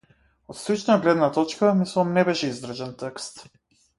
Од 0.53 0.57
стручна 0.61 0.95
гледна 1.03 1.27
точка, 1.35 1.69
мислам, 1.83 2.15
не 2.19 2.25
беше 2.31 2.51
издржан 2.53 2.95
текст. 3.05 3.45